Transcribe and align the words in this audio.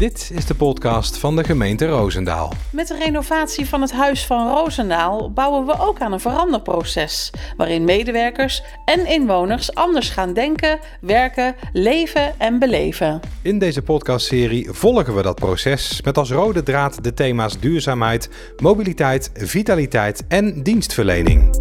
Dit 0.00 0.30
is 0.34 0.46
de 0.46 0.54
podcast 0.54 1.18
van 1.18 1.36
de 1.36 1.44
gemeente 1.44 1.86
Roosendaal. 1.86 2.52
Met 2.72 2.88
de 2.88 2.96
renovatie 2.96 3.68
van 3.68 3.80
het 3.80 3.92
Huis 3.92 4.26
van 4.26 4.48
Roosendaal 4.48 5.32
bouwen 5.32 5.66
we 5.66 5.78
ook 5.78 6.00
aan 6.00 6.12
een 6.12 6.20
veranderproces. 6.20 7.30
Waarin 7.56 7.84
medewerkers 7.84 8.62
en 8.84 9.06
inwoners 9.06 9.74
anders 9.74 10.10
gaan 10.10 10.32
denken, 10.32 10.78
werken, 11.00 11.54
leven 11.72 12.38
en 12.38 12.58
beleven. 12.58 13.20
In 13.42 13.58
deze 13.58 13.82
podcastserie 13.82 14.70
volgen 14.70 15.14
we 15.14 15.22
dat 15.22 15.34
proces 15.34 16.02
met 16.02 16.18
als 16.18 16.30
rode 16.30 16.62
draad 16.62 17.04
de 17.04 17.14
thema's 17.14 17.58
duurzaamheid, 17.58 18.30
mobiliteit, 18.62 19.30
vitaliteit 19.34 20.26
en 20.28 20.62
dienstverlening. 20.62 21.60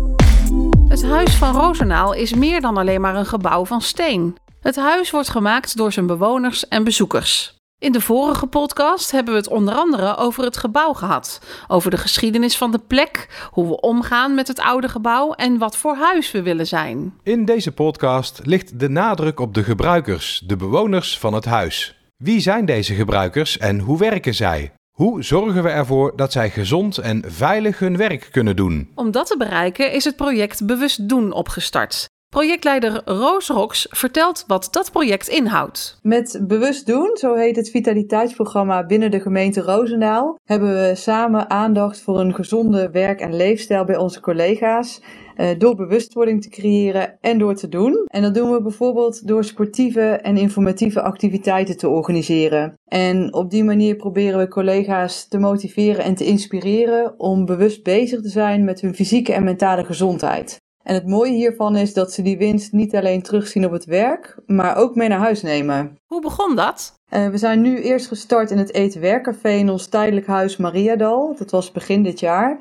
Het 0.87 1.03
Huis 1.03 1.35
van 1.35 1.55
Roosendaal 1.55 2.13
is 2.13 2.33
meer 2.33 2.61
dan 2.61 2.77
alleen 2.77 3.01
maar 3.01 3.15
een 3.15 3.25
gebouw 3.25 3.65
van 3.65 3.81
steen. 3.81 4.35
Het 4.61 4.75
huis 4.75 5.11
wordt 5.11 5.29
gemaakt 5.29 5.77
door 5.77 5.91
zijn 5.91 6.07
bewoners 6.07 6.67
en 6.67 6.83
bezoekers. 6.83 7.58
In 7.81 7.91
de 7.91 8.01
vorige 8.01 8.47
podcast 8.47 9.11
hebben 9.11 9.33
we 9.33 9.39
het 9.39 9.49
onder 9.49 9.73
andere 9.73 10.17
over 10.17 10.43
het 10.43 10.57
gebouw 10.57 10.93
gehad, 10.93 11.41
over 11.67 11.91
de 11.91 11.97
geschiedenis 11.97 12.57
van 12.57 12.71
de 12.71 12.79
plek, 12.79 13.47
hoe 13.51 13.67
we 13.67 13.79
omgaan 13.81 14.35
met 14.35 14.47
het 14.47 14.59
oude 14.59 14.89
gebouw 14.89 15.33
en 15.33 15.57
wat 15.57 15.77
voor 15.77 15.95
huis 15.95 16.31
we 16.31 16.41
willen 16.41 16.67
zijn. 16.67 17.13
In 17.23 17.45
deze 17.45 17.71
podcast 17.71 18.39
ligt 18.43 18.79
de 18.79 18.89
nadruk 18.89 19.39
op 19.39 19.53
de 19.53 19.63
gebruikers, 19.63 20.43
de 20.45 20.55
bewoners 20.55 21.19
van 21.19 21.33
het 21.33 21.45
huis. 21.45 21.95
Wie 22.17 22.39
zijn 22.39 22.65
deze 22.65 22.93
gebruikers 22.93 23.57
en 23.57 23.79
hoe 23.79 23.97
werken 23.97 24.35
zij? 24.35 24.71
Hoe 24.91 25.23
zorgen 25.23 25.63
we 25.63 25.69
ervoor 25.69 26.13
dat 26.15 26.31
zij 26.31 26.49
gezond 26.49 26.97
en 26.97 27.23
veilig 27.27 27.79
hun 27.79 27.97
werk 27.97 28.27
kunnen 28.31 28.55
doen? 28.55 28.91
Om 28.95 29.11
dat 29.11 29.27
te 29.27 29.37
bereiken 29.37 29.91
is 29.91 30.03
het 30.03 30.15
project 30.15 30.65
Bewust 30.65 31.09
Doen 31.09 31.31
opgestart. 31.31 32.07
Projectleider 32.29 33.01
Roos 33.05 33.47
Rox 33.47 33.87
vertelt 33.89 34.43
wat 34.47 34.67
dat 34.71 34.91
project 34.91 35.27
inhoudt. 35.27 35.99
Met 36.01 36.39
Bewust 36.47 36.85
Doen, 36.85 37.17
zo 37.17 37.35
heet 37.35 37.55
het 37.55 37.69
vitaliteitsprogramma 37.69 38.85
binnen 38.85 39.11
de 39.11 39.19
gemeente 39.19 39.61
Roosendaal, 39.61 40.39
hebben 40.43 40.73
we 40.73 40.95
samen 40.95 41.49
aandacht 41.49 42.01
voor 42.01 42.19
een 42.19 42.33
gezonde 42.33 42.89
werk- 42.91 43.19
en 43.19 43.35
leefstijl 43.35 43.85
bij 43.85 43.97
onze 43.97 44.19
collega's. 44.19 45.01
Eh, 45.35 45.49
door 45.57 45.75
bewustwording 45.75 46.41
te 46.41 46.49
creëren 46.49 47.17
en 47.21 47.37
door 47.37 47.55
te 47.55 47.69
doen. 47.69 48.05
En 48.05 48.21
dat 48.21 48.33
doen 48.33 48.51
we 48.51 48.61
bijvoorbeeld 48.61 49.27
door 49.27 49.43
sportieve 49.43 50.01
en 50.01 50.37
informatieve 50.37 51.01
activiteiten 51.01 51.77
te 51.77 51.89
organiseren. 51.89 52.73
En 52.85 53.33
op 53.33 53.49
die 53.49 53.63
manier 53.63 53.95
proberen 53.95 54.39
we 54.39 54.47
collega's 54.47 55.27
te 55.27 55.37
motiveren 55.37 56.03
en 56.03 56.15
te 56.15 56.25
inspireren 56.25 57.19
om 57.19 57.45
bewust 57.45 57.83
bezig 57.83 58.21
te 58.21 58.29
zijn 58.29 58.63
met 58.63 58.81
hun 58.81 58.95
fysieke 58.95 59.33
en 59.33 59.43
mentale 59.43 59.85
gezondheid. 59.85 60.59
En 60.83 60.93
het 60.93 61.07
mooie 61.07 61.31
hiervan 61.31 61.75
is 61.75 61.93
dat 61.93 62.13
ze 62.13 62.21
die 62.21 62.37
winst 62.37 62.71
niet 62.71 62.95
alleen 62.95 63.21
terugzien 63.21 63.65
op 63.65 63.71
het 63.71 63.85
werk, 63.85 64.37
maar 64.45 64.75
ook 64.75 64.95
mee 64.95 65.07
naar 65.07 65.19
huis 65.19 65.41
nemen. 65.41 65.97
Hoe 66.07 66.21
begon 66.21 66.55
dat? 66.55 66.93
Uh, 67.09 67.27
we 67.27 67.37
zijn 67.37 67.61
nu 67.61 67.81
eerst 67.81 68.07
gestart 68.07 68.51
in 68.51 68.57
het 68.57 68.73
Eten-Werkcafé 68.73 69.49
in 69.49 69.69
ons 69.69 69.87
tijdelijk 69.87 70.27
huis 70.27 70.57
Mariadal. 70.57 71.35
Dat 71.37 71.51
was 71.51 71.71
begin 71.71 72.03
dit 72.03 72.19
jaar. 72.19 72.59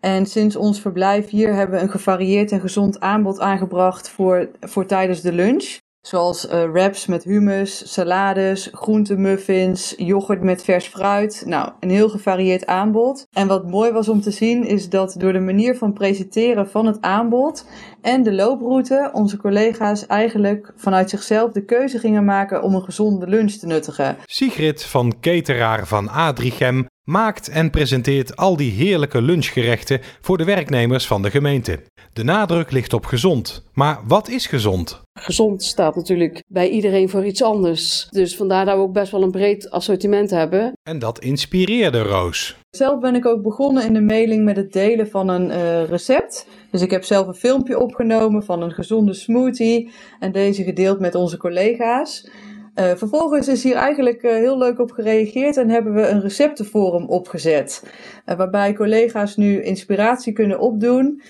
En 0.00 0.26
sinds 0.26 0.56
ons 0.56 0.80
verblijf 0.80 1.28
hier 1.28 1.54
hebben 1.54 1.76
we 1.76 1.82
een 1.82 1.90
gevarieerd 1.90 2.52
en 2.52 2.60
gezond 2.60 3.00
aanbod 3.00 3.40
aangebracht 3.40 4.08
voor, 4.08 4.48
voor 4.60 4.86
tijdens 4.86 5.20
de 5.20 5.32
lunch. 5.32 5.78
Zoals 6.00 6.46
uh, 6.46 6.70
wraps 6.70 7.06
met 7.06 7.24
hummus, 7.24 7.92
salades, 7.92 8.68
groentemuffins, 8.72 9.94
yoghurt 9.96 10.42
met 10.42 10.64
vers 10.64 10.86
fruit. 10.86 11.42
Nou, 11.46 11.70
een 11.80 11.90
heel 11.90 12.08
gevarieerd 12.08 12.66
aanbod. 12.66 13.26
En 13.32 13.46
wat 13.46 13.70
mooi 13.70 13.92
was 13.92 14.08
om 14.08 14.20
te 14.20 14.30
zien 14.30 14.64
is 14.64 14.88
dat 14.88 15.14
door 15.18 15.32
de 15.32 15.40
manier 15.40 15.76
van 15.76 15.92
presenteren 15.92 16.70
van 16.70 16.86
het 16.86 17.00
aanbod 17.00 17.66
en 18.00 18.22
de 18.22 18.32
looproute 18.32 19.10
onze 19.12 19.36
collega's 19.36 20.06
eigenlijk 20.06 20.72
vanuit 20.76 21.10
zichzelf 21.10 21.52
de 21.52 21.64
keuze 21.64 21.98
gingen 21.98 22.24
maken 22.24 22.62
om 22.62 22.74
een 22.74 22.84
gezonde 22.84 23.26
lunch 23.26 23.52
te 23.52 23.66
nuttigen. 23.66 24.16
Sigrid 24.24 24.84
van 24.84 25.20
Keteraar 25.20 25.86
van 25.86 26.08
Adrichem 26.08 26.87
maakt 27.08 27.48
en 27.48 27.70
presenteert 27.70 28.36
al 28.36 28.56
die 28.56 28.72
heerlijke 28.72 29.22
lunchgerechten 29.22 30.00
voor 30.20 30.38
de 30.38 30.44
werknemers 30.44 31.06
van 31.06 31.22
de 31.22 31.30
gemeente. 31.30 31.80
De 32.12 32.24
nadruk 32.24 32.70
ligt 32.70 32.92
op 32.92 33.06
gezond. 33.06 33.62
Maar 33.72 33.98
wat 34.06 34.28
is 34.28 34.46
gezond? 34.46 35.00
Gezond 35.20 35.62
staat 35.62 35.96
natuurlijk 35.96 36.42
bij 36.46 36.68
iedereen 36.68 37.08
voor 37.08 37.26
iets 37.26 37.42
anders. 37.42 38.06
Dus 38.10 38.36
vandaar 38.36 38.64
dat 38.64 38.74
we 38.74 38.80
ook 38.80 38.92
best 38.92 39.12
wel 39.12 39.22
een 39.22 39.30
breed 39.30 39.70
assortiment 39.70 40.30
hebben. 40.30 40.72
En 40.82 40.98
dat 40.98 41.18
inspireerde 41.18 42.02
Roos. 42.02 42.56
Zelf 42.70 43.00
ben 43.00 43.14
ik 43.14 43.26
ook 43.26 43.42
begonnen 43.42 43.84
in 43.84 43.92
de 43.92 44.00
mailing 44.00 44.44
met 44.44 44.56
het 44.56 44.72
delen 44.72 45.08
van 45.08 45.28
een 45.28 45.48
uh, 45.50 45.84
recept. 45.84 46.46
Dus 46.70 46.82
ik 46.82 46.90
heb 46.90 47.04
zelf 47.04 47.26
een 47.26 47.34
filmpje 47.34 47.78
opgenomen 47.78 48.44
van 48.44 48.62
een 48.62 48.72
gezonde 48.72 49.14
smoothie 49.14 49.90
en 50.20 50.32
deze 50.32 50.64
gedeeld 50.64 51.00
met 51.00 51.14
onze 51.14 51.36
collega's. 51.36 52.30
Uh, 52.78 52.90
vervolgens 52.96 53.48
is 53.48 53.62
hier 53.62 53.74
eigenlijk 53.74 54.22
uh, 54.22 54.30
heel 54.30 54.58
leuk 54.58 54.78
op 54.78 54.90
gereageerd 54.90 55.56
en 55.56 55.70
hebben 55.70 55.94
we 55.94 56.08
een 56.08 56.20
receptenforum 56.20 57.04
opgezet. 57.04 57.82
Uh, 58.26 58.36
waarbij 58.36 58.72
collega's 58.72 59.36
nu 59.36 59.62
inspiratie 59.62 60.32
kunnen 60.32 60.58
opdoen 60.58 61.22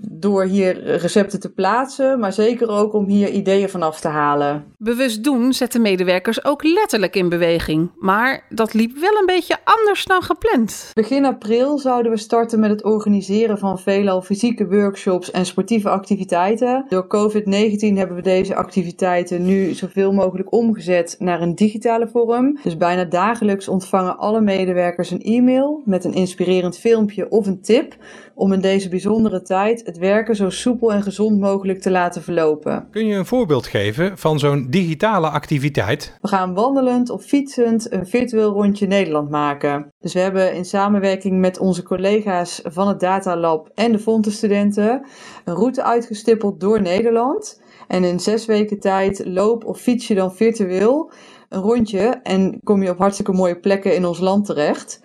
door 0.00 0.44
hier 0.44 0.96
recepten 0.96 1.40
te 1.40 1.52
plaatsen, 1.52 2.18
maar 2.18 2.32
zeker 2.32 2.68
ook 2.68 2.92
om 2.92 3.06
hier 3.06 3.28
ideeën 3.28 3.68
vanaf 3.68 4.00
te 4.00 4.08
halen. 4.08 4.64
Bewust 4.78 5.24
doen 5.24 5.52
zetten 5.52 5.82
medewerkers 5.82 6.44
ook 6.44 6.62
letterlijk 6.62 7.16
in 7.16 7.28
beweging. 7.28 7.90
Maar 7.98 8.46
dat 8.48 8.74
liep 8.74 8.98
wel 8.98 9.16
een 9.20 9.26
beetje 9.26 9.56
anders 9.64 10.04
dan 10.04 10.22
gepland. 10.22 10.90
Begin 10.94 11.24
april 11.24 11.78
zouden 11.78 12.12
we 12.12 12.18
starten 12.18 12.60
met 12.60 12.70
het 12.70 12.84
organiseren 12.84 13.58
van 13.58 13.78
veelal 13.78 14.22
fysieke 14.22 14.68
workshops 14.68 15.30
en 15.30 15.46
sportieve 15.46 15.88
activiteiten. 15.88 16.84
Door 16.88 17.06
COVID-19 17.06 17.96
hebben 17.96 18.16
we 18.16 18.22
deze 18.22 18.54
activiteiten 18.54 19.44
nu 19.44 19.72
zoveel 19.72 20.12
mogelijk 20.12 20.52
omgezet 20.62 21.16
naar 21.18 21.42
een 21.42 21.54
digitale 21.54 22.08
vorm. 22.08 22.58
Dus 22.62 22.76
bijna 22.76 23.04
dagelijks 23.04 23.68
ontvangen 23.68 24.18
alle 24.18 24.40
medewerkers 24.40 25.10
een 25.10 25.22
e-mail 25.22 25.82
met 25.84 26.04
een 26.04 26.14
inspirerend 26.14 26.78
filmpje 26.78 27.28
of 27.28 27.46
een 27.46 27.60
tip 27.60 27.96
om 28.34 28.52
in 28.52 28.60
deze 28.60 28.88
bijzondere 28.88 29.42
tijd 29.42 29.86
het 29.86 29.98
werken 29.98 30.36
zo 30.36 30.50
soepel 30.50 30.92
en 30.92 31.02
gezond 31.02 31.40
mogelijk 31.40 31.80
te 31.80 31.90
laten 31.90 32.22
verlopen. 32.22 32.86
Kun 32.90 33.06
je 33.06 33.14
een 33.14 33.26
voorbeeld 33.26 33.66
geven 33.66 34.18
van 34.18 34.38
zo'n 34.38 34.66
digitale 34.70 35.28
activiteit? 35.28 36.16
We 36.20 36.28
gaan 36.28 36.54
wandelend 36.54 37.10
of 37.10 37.24
fietsend 37.24 37.92
een 37.92 38.06
virtueel 38.06 38.52
rondje 38.52 38.86
Nederland 38.86 39.30
maken. 39.30 39.92
Dus 40.00 40.12
we 40.12 40.20
hebben 40.20 40.54
in 40.54 40.64
samenwerking 40.64 41.40
met 41.40 41.58
onze 41.58 41.82
collega's 41.82 42.60
van 42.64 42.88
het 42.88 43.00
Data 43.00 43.36
Lab 43.36 43.70
en 43.74 43.92
de 43.92 43.98
Fonte-studenten 43.98 45.06
een 45.44 45.54
route 45.54 45.82
uitgestippeld 45.82 46.60
door 46.60 46.82
Nederland. 46.82 47.60
En 47.92 48.04
in 48.04 48.20
zes 48.20 48.46
weken 48.46 48.80
tijd 48.80 49.22
loop 49.24 49.64
of 49.64 49.80
fiets 49.80 50.06
je 50.06 50.14
dan 50.14 50.34
virtueel 50.34 51.12
een 51.48 51.60
rondje 51.60 52.20
en 52.22 52.60
kom 52.64 52.82
je 52.82 52.90
op 52.90 52.98
hartstikke 52.98 53.32
mooie 53.32 53.60
plekken 53.60 53.94
in 53.94 54.06
ons 54.06 54.18
land 54.18 54.44
terecht. 54.44 55.02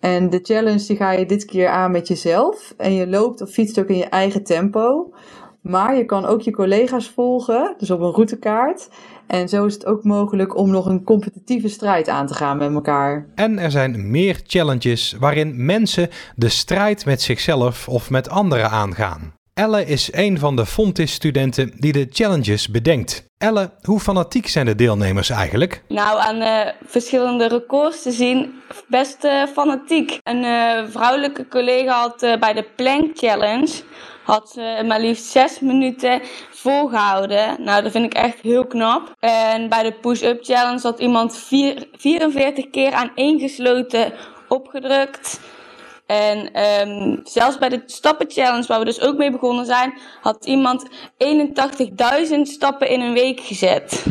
En 0.00 0.30
de 0.30 0.38
challenge 0.42 0.86
die 0.86 0.96
ga 0.96 1.12
je 1.12 1.26
dit 1.26 1.44
keer 1.44 1.68
aan 1.68 1.90
met 1.90 2.08
jezelf. 2.08 2.74
En 2.76 2.92
je 2.92 3.06
loopt 3.08 3.40
of 3.40 3.50
fietst 3.50 3.78
ook 3.78 3.88
in 3.88 3.96
je 3.96 4.04
eigen 4.04 4.44
tempo. 4.44 5.12
Maar 5.60 5.96
je 5.96 6.04
kan 6.04 6.24
ook 6.24 6.40
je 6.40 6.50
collega's 6.50 7.10
volgen, 7.10 7.74
dus 7.78 7.90
op 7.90 8.00
een 8.00 8.12
routekaart. 8.12 8.88
En 9.26 9.48
zo 9.48 9.64
is 9.64 9.74
het 9.74 9.86
ook 9.86 10.04
mogelijk 10.04 10.56
om 10.56 10.70
nog 10.70 10.86
een 10.86 11.04
competitieve 11.04 11.68
strijd 11.68 12.08
aan 12.08 12.26
te 12.26 12.34
gaan 12.34 12.56
met 12.56 12.72
elkaar. 12.72 13.28
En 13.34 13.58
er 13.58 13.70
zijn 13.70 14.10
meer 14.10 14.40
challenges 14.46 15.16
waarin 15.20 15.64
mensen 15.64 16.08
de 16.36 16.48
strijd 16.48 17.04
met 17.04 17.22
zichzelf 17.22 17.88
of 17.88 18.10
met 18.10 18.28
anderen 18.28 18.70
aangaan. 18.70 19.37
Elle 19.58 19.84
is 19.84 20.12
een 20.12 20.38
van 20.38 20.56
de 20.56 20.66
Fontis-studenten 20.66 21.72
die 21.76 21.92
de 21.92 22.06
challenges 22.10 22.68
bedenkt. 22.68 23.24
Elle, 23.38 23.70
hoe 23.82 24.00
fanatiek 24.00 24.48
zijn 24.48 24.66
de 24.66 24.74
deelnemers 24.74 25.30
eigenlijk? 25.30 25.82
Nou, 25.88 26.20
aan 26.20 26.42
uh, 26.42 26.72
verschillende 26.84 27.48
records 27.48 28.02
te 28.02 28.10
zien, 28.10 28.60
best 28.88 29.24
uh, 29.24 29.46
fanatiek. 29.46 30.18
Een 30.22 30.42
uh, 30.42 30.84
vrouwelijke 30.90 31.48
collega 31.48 32.00
had 32.00 32.38
bij 32.40 32.52
de 32.52 32.66
Plank 32.76 33.18
Challenge 33.18 33.82
had 34.22 34.50
ze 34.50 34.84
maar 34.86 35.00
liefst 35.00 35.24
zes 35.24 35.60
minuten 35.60 36.20
volgehouden. 36.50 37.62
Nou, 37.62 37.82
dat 37.82 37.92
vind 37.92 38.04
ik 38.04 38.14
echt 38.14 38.40
heel 38.40 38.66
knap. 38.66 39.14
En 39.20 39.68
bij 39.68 39.82
de 39.82 39.92
Push-Up 39.92 40.44
Challenge 40.44 40.80
had 40.82 40.98
iemand 40.98 41.36
vier, 41.36 41.88
44 41.92 42.70
keer 42.70 42.92
aan 42.92 43.10
één 43.14 43.40
gesloten 43.40 44.12
opgedrukt. 44.48 45.40
En 46.08 46.62
um, 46.88 47.20
zelfs 47.24 47.58
bij 47.58 47.68
de 47.68 47.82
stappen 47.86 48.30
challenge, 48.30 48.66
waar 48.66 48.78
we 48.78 48.84
dus 48.84 49.00
ook 49.00 49.16
mee 49.16 49.30
begonnen 49.30 49.66
zijn, 49.66 49.98
had 50.20 50.46
iemand 50.46 50.88
81.000 50.88 52.40
stappen 52.42 52.88
in 52.88 53.00
een 53.00 53.12
week 53.12 53.40
gezet. 53.40 54.04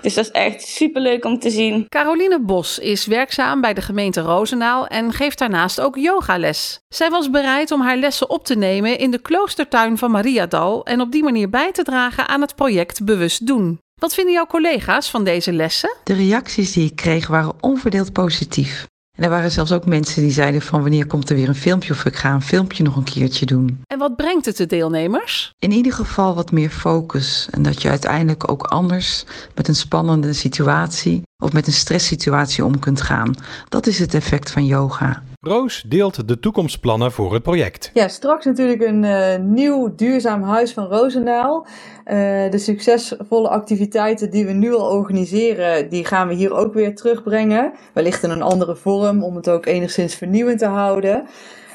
Dus 0.00 0.14
dat 0.14 0.24
is 0.24 0.30
echt 0.30 0.62
super 0.62 1.02
leuk 1.02 1.24
om 1.24 1.38
te 1.38 1.50
zien. 1.50 1.86
Caroline 1.88 2.40
Bos 2.40 2.78
is 2.78 3.06
werkzaam 3.06 3.60
bij 3.60 3.74
de 3.74 3.80
gemeente 3.80 4.20
Roosendaal 4.20 4.86
en 4.86 5.12
geeft 5.12 5.38
daarnaast 5.38 5.80
ook 5.80 5.96
yogales. 5.96 6.80
Zij 6.88 7.10
was 7.10 7.30
bereid 7.30 7.70
om 7.70 7.80
haar 7.80 7.96
lessen 7.96 8.30
op 8.30 8.44
te 8.44 8.56
nemen 8.56 8.98
in 8.98 9.10
de 9.10 9.18
kloostertuin 9.18 9.98
van 9.98 10.10
Mariadal 10.10 10.84
en 10.84 11.00
op 11.00 11.12
die 11.12 11.22
manier 11.22 11.50
bij 11.50 11.72
te 11.72 11.82
dragen 11.82 12.28
aan 12.28 12.40
het 12.40 12.54
project 12.54 13.04
Bewust 13.04 13.46
Doen. 13.46 13.78
Wat 14.00 14.14
vinden 14.14 14.34
jouw 14.34 14.46
collega's 14.46 15.10
van 15.10 15.24
deze 15.24 15.52
lessen? 15.52 15.96
De 16.04 16.14
reacties 16.14 16.72
die 16.72 16.86
ik 16.86 16.96
kreeg 16.96 17.26
waren 17.26 17.52
onverdeeld 17.60 18.12
positief. 18.12 18.88
En 19.20 19.26
er 19.26 19.32
waren 19.32 19.50
zelfs 19.50 19.72
ook 19.72 19.86
mensen 19.86 20.22
die 20.22 20.30
zeiden 20.30 20.62
van 20.62 20.80
wanneer 20.80 21.06
komt 21.06 21.30
er 21.30 21.36
weer 21.36 21.48
een 21.48 21.54
filmpje 21.54 21.92
of 21.92 22.04
ik 22.04 22.16
ga 22.16 22.34
een 22.34 22.42
filmpje 22.42 22.82
nog 22.82 22.96
een 22.96 23.04
keertje 23.04 23.46
doen. 23.46 23.82
En 23.86 23.98
wat 23.98 24.16
brengt 24.16 24.46
het 24.46 24.56
de 24.56 24.66
deelnemers? 24.66 25.52
In 25.58 25.72
ieder 25.72 25.92
geval 25.92 26.34
wat 26.34 26.52
meer 26.52 26.70
focus 26.70 27.48
en 27.50 27.62
dat 27.62 27.82
je 27.82 27.88
uiteindelijk 27.88 28.50
ook 28.50 28.62
anders 28.62 29.24
met 29.54 29.68
een 29.68 29.74
spannende 29.74 30.32
situatie 30.32 31.22
of 31.40 31.52
met 31.52 31.66
een 31.66 31.72
stresssituatie 31.72 32.64
om 32.64 32.78
kunt 32.78 33.00
gaan. 33.00 33.34
Dat 33.68 33.86
is 33.86 33.98
het 33.98 34.14
effect 34.14 34.50
van 34.50 34.64
yoga. 34.64 35.22
Roos 35.40 35.84
deelt 35.86 36.28
de 36.28 36.38
toekomstplannen 36.38 37.12
voor 37.12 37.32
het 37.32 37.42
project. 37.42 37.90
Ja, 37.94 38.08
straks 38.08 38.44
natuurlijk 38.44 38.82
een 38.82 39.02
uh, 39.02 39.36
nieuw 39.36 39.94
duurzaam 39.94 40.42
huis 40.42 40.72
van 40.72 40.84
Roosendaal. 40.84 41.66
Uh, 41.66 42.14
de 42.50 42.58
succesvolle 42.58 43.48
activiteiten 43.48 44.30
die 44.30 44.46
we 44.46 44.52
nu 44.52 44.74
al 44.74 44.90
organiseren, 44.90 45.88
die 45.88 46.04
gaan 46.04 46.28
we 46.28 46.34
hier 46.34 46.52
ook 46.52 46.74
weer 46.74 46.94
terugbrengen. 46.94 47.72
Wellicht 47.92 48.22
in 48.22 48.30
een 48.30 48.42
andere 48.42 48.76
vorm, 48.76 49.22
om 49.22 49.36
het 49.36 49.48
ook 49.48 49.66
enigszins 49.66 50.14
vernieuwend 50.14 50.58
te 50.58 50.66
houden. 50.66 51.26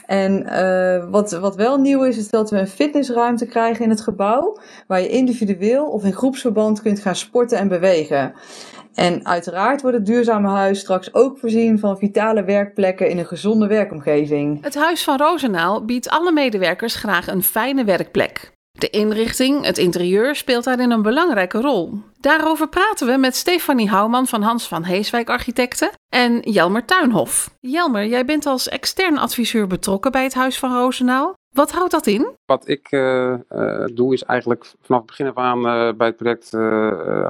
En 0.06 0.46
uh, 0.52 1.10
wat, 1.10 1.31
wat 1.31 1.56
wel 1.56 1.78
nieuw 1.78 2.04
is, 2.04 2.18
is 2.18 2.30
dat 2.30 2.50
we 2.50 2.57
een 2.57 2.68
fitnessruimte 2.68 3.46
krijgen 3.46 3.84
in 3.84 3.90
het 3.90 4.02
gebouw, 4.02 4.57
waar 4.88 5.02
je 5.02 5.07
individueel 5.07 5.86
of 5.86 6.04
in 6.04 6.13
groepsverband 6.13 6.81
kunt 6.81 7.00
gaan 7.00 7.16
sporten 7.16 7.57
en 7.57 7.68
bewegen. 7.68 8.34
En 8.94 9.25
uiteraard 9.25 9.81
wordt 9.81 9.98
het 9.98 10.06
duurzame 10.06 10.48
huis 10.48 10.80
straks 10.80 11.13
ook 11.13 11.38
voorzien 11.38 11.80
van 11.80 11.98
vitale 11.98 12.44
werkplekken 12.44 13.10
in 13.10 13.18
een 13.18 13.25
gezonde 13.25 13.68
werkomgeving. 13.68 14.63
Het 14.63 14.75
Huis 14.75 15.04
van 15.04 15.18
Rozenaal 15.18 15.86
biedt 15.86 16.10
alle 16.10 16.31
medewerkers 16.31 16.96
graag 16.96 17.28
een 17.28 17.44
fijne 17.44 17.84
werkplek. 17.84 18.55
De 18.77 18.89
inrichting, 18.89 19.66
het 19.66 19.77
interieur 19.77 20.36
speelt 20.36 20.63
daarin 20.63 20.92
een 20.92 21.01
belangrijke 21.01 21.62
rol. 21.62 22.00
Daarover 22.19 22.68
praten 22.68 23.07
we 23.07 23.18
met 23.18 23.36
Stefanie 23.36 23.89
Houwman 23.89 24.27
van 24.27 24.42
Hans 24.42 24.68
van 24.68 24.83
Heeswijk 24.83 25.30
Architecten 25.30 25.89
en 26.10 26.39
Jelmer 26.39 26.86
Tuinhof. 26.86 27.50
Jelmer, 27.60 28.06
jij 28.06 28.25
bent 28.25 28.45
als 28.45 28.69
extern 28.69 29.18
adviseur 29.18 29.68
betrokken 29.68 30.12
bij 30.12 30.24
het 30.24 30.33
Huis 30.33 30.60
van 30.60 30.74
Rozenaal. 30.74 31.33
Wat 31.56 31.72
houdt 31.72 31.92
dat 31.92 32.07
in? 32.07 32.36
Wat 32.46 32.68
ik 32.68 32.92
uh, 32.92 33.34
uh, 33.52 33.86
doe 33.94 34.13
is 34.13 34.24
eigenlijk 34.24 34.74
vanaf 34.81 35.02
het 35.02 35.10
begin 35.10 35.28
af 35.28 35.36
aan 35.36 35.57
uh, 35.57 35.94
bij 35.98 36.07
het 36.07 36.16
project 36.16 36.57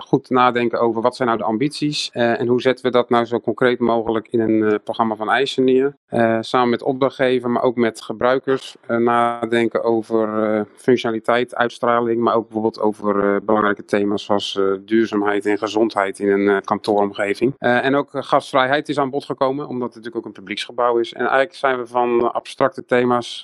goed 0.08 0.30
nadenken 0.30 0.80
over 0.80 1.02
wat 1.02 1.16
zijn 1.16 1.28
nou 1.28 1.40
de 1.40 1.46
ambities 1.46 2.10
en 2.12 2.48
hoe 2.48 2.62
zetten 2.62 2.86
we 2.86 2.92
dat 2.92 3.10
nou 3.10 3.26
zo 3.26 3.40
concreet 3.40 3.80
mogelijk 3.80 4.28
in 4.28 4.40
een 4.40 4.80
programma 4.84 5.16
van 5.16 5.30
eisen 5.30 5.64
neer. 5.64 5.96
samen 6.40 6.70
met 6.70 6.84
opdrachtgever, 6.84 7.50
maar 7.50 7.64
ook 7.64 7.76
met 7.76 8.02
gebruikers 8.02 8.76
nadenken 8.88 9.84
over 9.84 10.66
functionaliteit, 10.76 11.56
uitstraling, 11.56 12.22
maar 12.22 12.36
ook 12.36 12.44
bijvoorbeeld 12.44 12.80
over 12.80 13.44
belangrijke 13.44 13.86
thema's 13.86 14.24
zoals 14.24 14.60
duurzaamheid 14.86 15.46
en 15.46 15.58
gezondheid 15.58 16.20
in 16.20 16.30
een 16.30 16.64
kantooromgeving. 16.64 17.54
en 17.58 17.96
ook 17.96 18.10
gastvrijheid 18.12 18.90
is 18.90 19.00
aan 19.00 19.10
bod 19.10 19.26
gekomen, 19.26 19.68
omdat 19.68 19.88
het 19.88 19.96
natuurlijk 19.96 20.16
ook 20.16 20.26
een 20.26 20.40
publieksgebouw 20.40 20.98
is. 20.98 21.14
En 21.14 21.20
eigenlijk 21.20 21.56
zijn 21.56 21.78
we 21.78 21.88
van 21.88 22.34
abstracte 22.34 22.86
thema's 22.86 23.42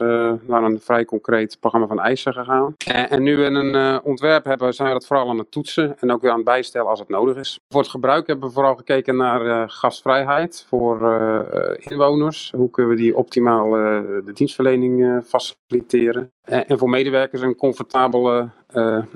naar 0.48 0.63
een 0.63 0.70
vrij 0.79 1.06
concreet 1.06 1.57
programma 1.59 1.88
van 1.88 2.00
eisen 2.00 2.33
gegaan. 2.33 2.75
En, 2.88 3.09
en 3.09 3.23
nu 3.23 3.38
we 3.38 3.44
een 3.44 3.75
uh, 3.75 3.97
ontwerp 4.03 4.45
hebben, 4.45 4.73
zijn 4.73 4.88
we 4.88 4.94
dat 4.94 5.06
vooral 5.06 5.29
aan 5.29 5.38
het 5.38 5.51
toetsen 5.51 6.00
en 6.00 6.12
ook 6.12 6.21
weer 6.21 6.29
aan 6.31 6.35
het 6.35 6.45
bijstellen 6.45 6.89
als 6.89 7.00
het 7.00 7.09
nodig 7.09 7.38
is. 7.38 7.59
Voor 7.69 7.81
het 7.81 7.89
gebruik 7.89 8.27
hebben 8.27 8.47
we 8.47 8.53
vooral 8.53 8.75
gekeken 8.75 9.15
naar 9.15 9.45
uh, 9.45 9.63
gastvrijheid 9.65 10.65
voor 10.69 11.01
uh, 11.01 11.39
inwoners. 11.77 12.53
Hoe 12.56 12.69
kunnen 12.69 12.91
we 12.95 13.01
die 13.01 13.18
optimaal 13.18 13.69
de 13.71 14.31
dienstverlening 14.33 15.23
faciliteren. 15.25 16.31
En, 16.41 16.68
en, 16.68 16.77
voor 16.77 16.89
medewerkers 16.89 17.41
een 17.41 17.56
comfortabele 17.56 18.50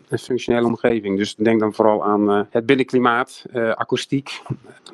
en 0.09 0.19
functionele 0.19 0.65
omgeving. 0.65 1.17
Dus 1.17 1.35
denk 1.35 1.59
dan 1.59 1.73
vooral 1.73 2.05
aan 2.05 2.47
het 2.49 2.65
binnenklimaat, 2.65 3.45
akoestiek. 3.75 4.41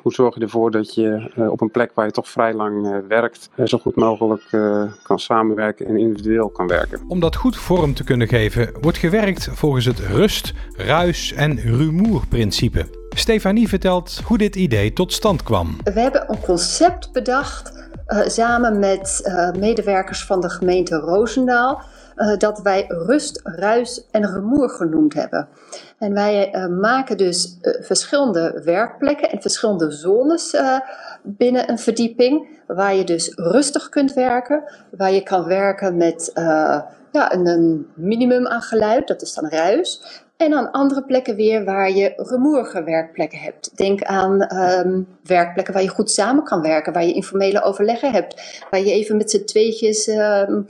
Hoe 0.02 0.12
zorg 0.12 0.34
je 0.34 0.40
ervoor 0.40 0.70
dat 0.70 0.94
je 0.94 1.30
op 1.50 1.60
een 1.60 1.70
plek 1.70 1.90
waar 1.94 2.06
je 2.06 2.12
toch 2.12 2.28
vrij 2.28 2.54
lang 2.54 3.02
werkt, 3.08 3.50
zo 3.64 3.78
goed 3.78 3.96
mogelijk 3.96 4.42
kan 5.02 5.18
samenwerken 5.18 5.86
en 5.86 5.96
individueel 5.96 6.48
kan 6.48 6.66
werken. 6.66 7.00
Om 7.08 7.20
dat 7.20 7.36
goed 7.36 7.56
vorm 7.56 7.94
te 7.94 8.04
kunnen 8.04 8.28
geven, 8.28 8.70
wordt 8.80 8.98
gewerkt 8.98 9.48
volgens 9.52 9.84
het 9.84 9.98
rust, 9.98 10.52
ruis 10.76 11.32
en 11.32 11.58
rumoerprincipe. 11.58 13.00
Stefanie 13.08 13.68
vertelt 13.68 14.20
hoe 14.24 14.38
dit 14.38 14.56
idee 14.56 14.92
tot 14.92 15.12
stand 15.12 15.42
kwam. 15.42 15.76
We 15.84 16.00
hebben 16.00 16.30
een 16.30 16.40
concept 16.40 17.12
bedacht 17.12 17.90
uh, 18.06 18.26
samen 18.26 18.78
met 18.78 19.20
uh, 19.24 19.60
medewerkers 19.60 20.24
van 20.24 20.40
de 20.40 20.50
gemeente 20.50 20.96
Roosendaal. 20.96 21.82
Uh, 22.16 22.36
dat 22.36 22.60
wij 22.62 22.84
rust, 22.88 23.40
ruis 23.42 24.06
en 24.10 24.26
rumoer 24.26 24.70
genoemd 24.70 25.14
hebben. 25.14 25.48
En 25.98 26.14
wij 26.14 26.66
maken 26.68 27.16
dus 27.16 27.58
verschillende 27.80 28.60
werkplekken 28.64 29.30
en 29.30 29.40
verschillende 29.40 29.90
zones 29.90 30.56
binnen 31.22 31.70
een 31.70 31.78
verdieping, 31.78 32.60
waar 32.66 32.94
je 32.94 33.04
dus 33.04 33.32
rustig 33.34 33.88
kunt 33.88 34.14
werken, 34.14 34.62
waar 34.90 35.12
je 35.12 35.22
kan 35.22 35.44
werken 35.44 35.96
met 35.96 36.30
ja, 37.12 37.32
een, 37.34 37.46
een, 37.46 37.86
minimum 37.94 38.46
aan 38.46 38.62
geluid, 38.62 39.08
dat 39.08 39.22
is 39.22 39.34
dan 39.34 39.48
ruis. 39.48 40.00
En 40.36 40.54
aan 40.54 40.70
andere 40.70 41.04
plekken 41.04 41.36
weer 41.36 41.64
waar 41.64 41.90
je 41.90 42.12
rumoerige 42.16 42.82
werkplekken 42.82 43.38
hebt. 43.38 43.76
Denk 43.76 44.02
aan 44.02 44.56
um, 44.56 45.06
werkplekken 45.22 45.74
waar 45.74 45.82
je 45.82 45.88
goed 45.88 46.10
samen 46.10 46.44
kan 46.44 46.62
werken, 46.62 46.92
waar 46.92 47.04
je 47.04 47.12
informele 47.12 47.62
overleggen 47.62 48.12
hebt, 48.12 48.64
waar 48.70 48.80
je 48.80 48.92
even 48.92 49.16
met 49.16 49.30
z'n 49.30 49.44
tweetjes 49.44 50.08
um, 50.08 50.66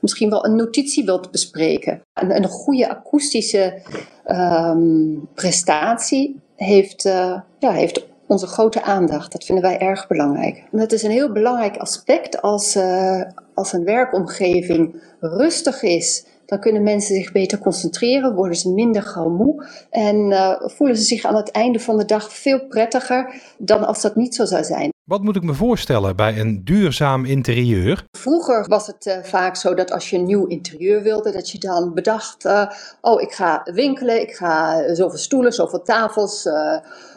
misschien 0.00 0.30
wel 0.30 0.44
een 0.44 0.56
notitie 0.56 1.04
wilt 1.04 1.30
bespreken. 1.30 2.02
Een, 2.14 2.36
een 2.36 2.48
goede 2.48 2.88
akoestische 2.88 3.82
um, 4.26 5.28
prestatie 5.34 6.40
heeft, 6.56 7.04
uh, 7.04 7.40
ja, 7.58 7.70
heeft 7.70 8.06
onze 8.26 8.46
grote 8.46 8.82
aandacht. 8.82 9.32
Dat 9.32 9.44
vinden 9.44 9.64
wij 9.64 9.78
erg 9.78 10.06
belangrijk. 10.06 10.64
En 10.72 10.78
dat 10.78 10.92
is 10.92 11.02
een 11.02 11.10
heel 11.10 11.32
belangrijk 11.32 11.76
aspect 11.76 12.42
als, 12.42 12.76
uh, 12.76 13.22
als 13.54 13.72
een 13.72 13.84
werkomgeving 13.84 15.02
rustig 15.20 15.82
is. 15.82 16.24
Dan 16.46 16.60
kunnen 16.60 16.82
mensen 16.82 17.14
zich 17.14 17.32
beter 17.32 17.58
concentreren, 17.58 18.34
worden 18.34 18.56
ze 18.56 18.72
minder 18.72 19.02
gauw 19.02 19.28
moe 19.28 19.66
en 19.90 20.30
uh, 20.30 20.52
voelen 20.58 20.96
ze 20.96 21.02
zich 21.02 21.24
aan 21.24 21.36
het 21.36 21.50
einde 21.50 21.80
van 21.80 21.96
de 21.96 22.04
dag 22.04 22.32
veel 22.32 22.66
prettiger 22.66 23.34
dan 23.58 23.86
als 23.86 24.02
dat 24.02 24.16
niet 24.16 24.34
zo 24.34 24.44
zou 24.44 24.64
zijn. 24.64 24.94
Wat 25.06 25.22
moet 25.22 25.36
ik 25.36 25.42
me 25.42 25.54
voorstellen 25.54 26.16
bij 26.16 26.38
een 26.40 26.64
duurzaam 26.64 27.24
interieur? 27.24 28.04
Vroeger 28.10 28.68
was 28.68 28.86
het 28.86 29.06
uh, 29.06 29.16
vaak 29.22 29.56
zo 29.56 29.74
dat 29.74 29.92
als 29.92 30.10
je 30.10 30.16
een 30.16 30.24
nieuw 30.24 30.46
interieur 30.46 31.02
wilde, 31.02 31.32
dat 31.32 31.50
je 31.50 31.58
dan 31.58 31.94
bedacht: 31.94 32.44
uh, 32.44 32.70
oh, 33.00 33.20
ik 33.22 33.32
ga 33.32 33.62
winkelen, 33.64 34.20
ik 34.20 34.34
ga 34.34 34.82
zoveel 34.94 35.18
stoelen, 35.18 35.52
zoveel 35.52 35.82
tafels, 35.82 36.48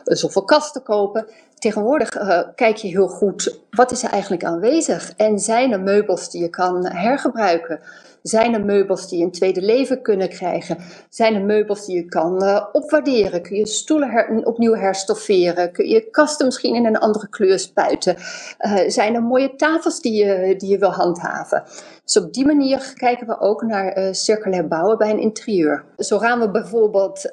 zoveel 0.03 0.43
kasten 0.43 0.83
kopen. 0.83 1.25
Tegenwoordig 1.57 2.09
kijk 2.55 2.75
je 2.75 2.87
heel 2.87 3.07
goed 3.07 3.59
wat 3.69 3.91
is 3.91 4.03
er 4.03 4.09
eigenlijk 4.09 4.43
aanwezig 4.43 5.13
en 5.15 5.39
zijn 5.39 5.71
er 5.71 5.81
meubels 5.81 6.29
die 6.29 6.41
je 6.41 6.49
kan 6.49 6.85
hergebruiken. 6.85 7.79
Zijn 8.21 8.53
er 8.53 8.65
meubels 8.65 9.09
die 9.09 9.23
een 9.23 9.31
tweede 9.31 9.61
leven 9.61 10.01
kunnen 10.01 10.29
krijgen? 10.29 10.77
Zijn 11.09 11.35
er 11.35 11.41
meubels 11.41 11.85
die 11.85 11.95
je 11.95 12.05
kan 12.05 12.43
uh, 12.43 12.65
opwaarderen? 12.71 13.41
Kun 13.41 13.57
je 13.57 13.67
stoelen 13.67 14.45
opnieuw 14.45 14.73
herstofferen? 14.73 15.71
Kun 15.71 15.87
je 15.87 16.09
kasten 16.09 16.45
misschien 16.45 16.75
in 16.75 16.85
een 16.85 16.97
andere 16.97 17.29
kleur 17.29 17.59
spuiten? 17.59 18.15
Uh, 18.59 18.77
zijn 18.87 19.15
er 19.15 19.23
mooie 19.23 19.55
tafels 19.55 20.01
die 20.01 20.25
je, 20.25 20.55
die 20.57 20.69
je 20.69 20.77
wil 20.77 20.91
handhaven? 20.91 21.63
Dus 22.03 22.17
op 22.17 22.33
die 22.33 22.45
manier 22.45 22.93
kijken 22.95 23.27
we 23.27 23.39
ook 23.39 23.61
naar 23.61 23.97
uh, 23.97 24.07
circulair 24.11 24.67
bouwen 24.67 24.97
bij 24.97 25.09
een 25.09 25.19
interieur. 25.19 25.85
Zo 25.97 26.17
gaan 26.17 26.39
we 26.39 26.51
bijvoorbeeld 26.51 27.31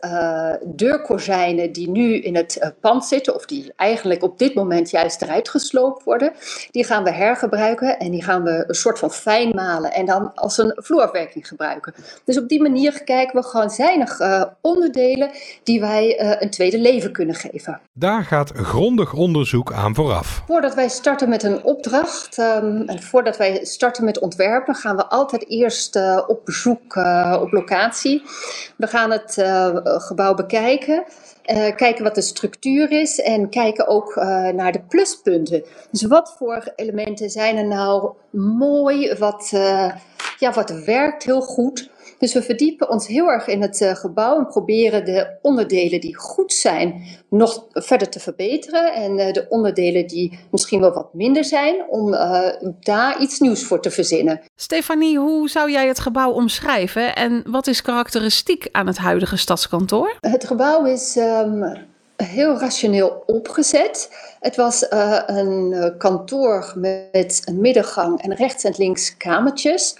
deurkozijnen 0.64 1.72
die 1.72 1.90
nu 1.90 2.18
in 2.18 2.36
het 2.36 2.74
pand 2.80 3.04
zitten, 3.04 3.34
of 3.34 3.46
die 3.46 3.72
eigenlijk 3.76 4.22
op 4.22 4.38
dit 4.38 4.54
moment 4.54 4.90
juist 4.90 5.22
eruit 5.22 5.48
gesloopt 5.48 6.04
worden, 6.04 6.32
die 6.70 6.84
gaan 6.84 7.04
we 7.04 7.10
hergebruiken 7.10 7.98
en 7.98 8.10
die 8.10 8.22
gaan 8.22 8.42
we 8.42 8.64
een 8.66 8.74
soort 8.74 8.98
van 8.98 9.10
fijn 9.10 9.54
malen 9.54 9.92
en 9.92 10.06
dan 10.06 10.34
als 10.34 10.58
een 10.58 10.75
vloerwerking 10.76 11.48
gebruiken. 11.48 11.94
Dus 12.24 12.38
op 12.38 12.48
die 12.48 12.62
manier 12.62 13.04
kijken 13.04 13.40
we 13.40 13.46
gewoon 13.46 13.70
zijnig 13.70 14.18
onderdelen 14.60 15.30
die 15.62 15.80
wij 15.80 16.20
een 16.42 16.50
tweede 16.50 16.78
leven 16.78 17.12
kunnen 17.12 17.34
geven. 17.34 17.80
Daar 17.92 18.24
gaat 18.24 18.52
grondig 18.54 19.12
onderzoek 19.12 19.72
aan 19.72 19.94
vooraf. 19.94 20.42
Voordat 20.46 20.74
wij 20.74 20.88
starten 20.88 21.28
met 21.28 21.42
een 21.42 21.64
opdracht 21.64 22.38
um, 22.38 22.82
en 22.86 23.02
voordat 23.02 23.36
wij 23.36 23.64
starten 23.64 24.04
met 24.04 24.18
ontwerpen, 24.18 24.74
gaan 24.74 24.96
we 24.96 25.06
altijd 25.06 25.48
eerst 25.48 25.96
uh, 25.96 26.22
op 26.26 26.44
bezoek 26.44 26.94
uh, 26.96 27.38
op 27.40 27.52
locatie. 27.52 28.22
We 28.76 28.86
gaan 28.86 29.10
het 29.10 29.36
uh, 29.38 29.76
gebouw 29.82 30.34
bekijken. 30.34 31.04
Kijken 31.76 32.04
wat 32.04 32.14
de 32.14 32.20
structuur 32.20 32.90
is 32.90 33.20
en 33.20 33.48
kijken 33.48 33.86
ook 33.86 34.14
naar 34.54 34.72
de 34.72 34.82
pluspunten. 34.88 35.64
Dus 35.90 36.02
wat 36.02 36.34
voor 36.38 36.72
elementen 36.76 37.30
zijn 37.30 37.56
er 37.56 37.66
nou 37.66 38.12
mooi, 38.58 39.14
wat, 39.18 39.48
ja, 40.38 40.52
wat 40.52 40.70
werkt 40.70 41.24
heel 41.24 41.40
goed. 41.40 41.90
Dus 42.18 42.32
we 42.32 42.42
verdiepen 42.42 42.90
ons 42.90 43.06
heel 43.06 43.26
erg 43.26 43.46
in 43.46 43.62
het 43.62 43.80
uh, 43.80 43.94
gebouw 43.94 44.38
en 44.38 44.46
proberen 44.46 45.04
de 45.04 45.36
onderdelen 45.42 46.00
die 46.00 46.16
goed 46.16 46.52
zijn 46.52 47.02
nog 47.28 47.66
verder 47.72 48.08
te 48.08 48.20
verbeteren. 48.20 48.94
En 48.94 49.18
uh, 49.18 49.32
de 49.32 49.46
onderdelen 49.48 50.06
die 50.06 50.38
misschien 50.50 50.80
wel 50.80 50.92
wat 50.92 51.14
minder 51.14 51.44
zijn, 51.44 51.84
om 51.88 52.12
uh, 52.12 52.48
daar 52.80 53.20
iets 53.20 53.40
nieuws 53.40 53.64
voor 53.64 53.80
te 53.80 53.90
verzinnen. 53.90 54.40
Stefanie, 54.56 55.18
hoe 55.18 55.48
zou 55.48 55.70
jij 55.70 55.86
het 55.86 55.98
gebouw 55.98 56.30
omschrijven 56.30 57.14
en 57.16 57.42
wat 57.46 57.66
is 57.66 57.82
karakteristiek 57.82 58.68
aan 58.72 58.86
het 58.86 58.98
huidige 58.98 59.36
stadskantoor? 59.36 60.16
Het 60.20 60.46
gebouw 60.46 60.84
is. 60.84 61.16
Um, 61.16 61.84
heel 62.16 62.58
rationeel 62.58 63.22
opgezet. 63.26 64.10
Het 64.40 64.56
was 64.56 64.82
uh, 64.82 65.18
een 65.26 65.94
kantoor 65.98 66.72
met 66.76 67.42
een 67.44 67.60
middengang 67.60 68.22
en 68.22 68.34
rechts 68.34 68.64
en 68.64 68.74
links 68.76 69.16
kamertjes. 69.16 69.96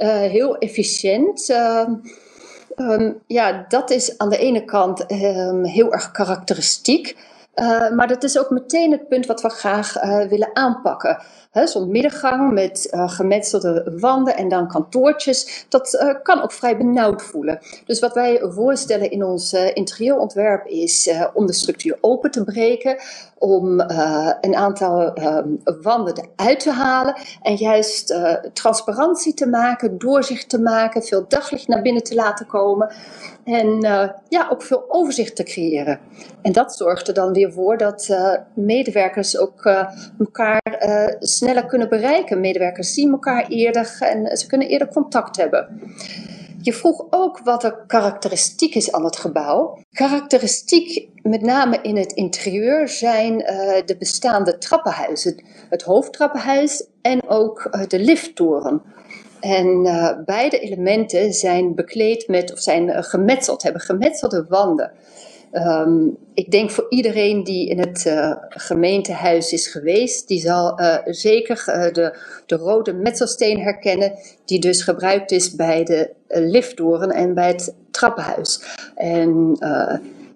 Uh, 0.00 0.08
heel 0.08 0.58
efficiënt. 0.58 1.48
Uh, 1.48 1.88
um, 2.76 3.22
ja, 3.26 3.64
dat 3.68 3.90
is 3.90 4.18
aan 4.18 4.30
de 4.30 4.38
ene 4.38 4.64
kant 4.64 5.12
um, 5.12 5.64
heel 5.64 5.92
erg 5.92 6.10
karakteristiek. 6.10 7.16
Uh, 7.54 7.90
maar 7.90 8.08
dat 8.08 8.22
is 8.22 8.38
ook 8.38 8.50
meteen 8.50 8.90
het 8.92 9.08
punt 9.08 9.26
wat 9.26 9.40
we 9.40 9.48
graag 9.48 10.02
uh, 10.02 10.22
willen 10.22 10.50
aanpakken. 10.52 11.18
Zo'n 11.64 11.90
middengang 11.90 12.52
met 12.52 12.88
gemetselde 12.90 13.96
wanden 14.00 14.36
en 14.36 14.48
dan 14.48 14.68
kantoortjes, 14.68 15.66
dat 15.68 16.18
kan 16.22 16.42
ook 16.42 16.52
vrij 16.52 16.76
benauwd 16.76 17.22
voelen. 17.22 17.58
Dus 17.84 18.00
wat 18.00 18.14
wij 18.14 18.40
voorstellen 18.42 19.10
in 19.10 19.24
ons 19.24 19.52
interieurontwerp 19.52 20.66
is 20.66 21.10
om 21.34 21.46
de 21.46 21.52
structuur 21.52 21.98
open 22.00 22.30
te 22.30 22.44
breken, 22.44 22.96
om 23.42 23.80
een 24.40 24.56
aantal 24.56 25.12
wanden 25.82 26.30
eruit 26.36 26.60
te 26.60 26.70
halen 26.70 27.14
en 27.42 27.54
juist 27.54 28.14
transparantie 28.52 29.34
te 29.34 29.48
maken, 29.48 29.98
doorzicht 29.98 30.48
te 30.48 30.60
maken, 30.60 31.02
veel 31.02 31.24
daglicht 31.28 31.68
naar 31.68 31.82
binnen 31.82 32.02
te 32.02 32.14
laten 32.14 32.46
komen. 32.46 32.92
En 33.44 33.80
ja, 34.28 34.48
ook 34.50 34.62
veel 34.62 34.84
overzicht 34.88 35.36
te 35.36 35.42
creëren. 35.42 35.98
En 36.42 36.52
dat 36.52 36.76
zorgt 36.76 37.08
er 37.08 37.14
dan 37.14 37.32
weer 37.32 37.52
voor 37.52 37.76
dat 37.76 38.16
medewerkers 38.54 39.38
ook 39.38 39.64
elkaar 40.18 40.60
sneller 41.18 41.66
kunnen 41.66 41.88
bereiken. 41.88 42.40
Medewerkers 42.40 42.94
zien 42.94 43.10
elkaar 43.10 43.46
eerder 43.48 43.96
en 44.00 44.36
ze 44.36 44.46
kunnen 44.46 44.68
eerder 44.68 44.88
contact 44.88 45.36
hebben. 45.36 45.80
Je 46.62 46.72
vroeg 46.72 47.06
ook 47.10 47.40
wat 47.44 47.64
er 47.64 47.84
karakteristiek 47.86 48.74
is 48.74 48.92
aan 48.92 49.04
het 49.04 49.16
gebouw. 49.16 49.78
Karakteristiek, 49.92 51.08
met 51.22 51.42
name 51.42 51.78
in 51.82 51.96
het 51.96 52.12
interieur, 52.12 52.88
zijn 52.88 53.38
de 53.84 53.96
bestaande 53.98 54.58
trappenhuizen. 54.58 55.44
Het 55.68 55.82
hoofdtrappenhuis 55.82 56.86
en 57.02 57.28
ook 57.28 57.84
de 57.88 57.98
lifttoren. 57.98 58.82
En 59.40 59.84
uh, 59.84 60.10
beide 60.24 60.58
elementen 60.58 61.32
zijn 61.32 61.74
bekleed 61.74 62.28
met, 62.28 62.52
of 62.52 62.58
zijn 62.58 63.04
gemetseld, 63.04 63.62
hebben 63.62 63.82
gemetselde 63.82 64.46
wanden. 64.48 64.92
Um, 65.52 66.16
ik 66.34 66.50
denk 66.50 66.70
voor 66.70 66.86
iedereen 66.88 67.44
die 67.44 67.68
in 67.68 67.78
het 67.78 68.04
uh, 68.06 68.32
gemeentehuis 68.48 69.52
is 69.52 69.66
geweest, 69.66 70.28
die 70.28 70.40
zal 70.40 70.80
zeker 71.04 71.64
de, 71.92 72.18
de 72.46 72.56
rode 72.56 72.92
metselsteen 72.92 73.60
herkennen, 73.60 74.12
die 74.44 74.58
dus 74.58 74.82
gebruikt 74.82 75.30
is 75.30 75.54
bij 75.54 75.84
de 75.84 76.10
liftdoren 76.28 77.10
en 77.10 77.34
bij 77.34 77.48
het 77.48 77.74
trappenhuis. 77.90 78.62
En 78.94 79.56